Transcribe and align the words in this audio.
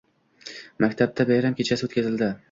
Maktabda 0.83 1.25
bayram 1.31 1.57
kechasi 1.59 1.89
o`tkazildi 1.91 2.31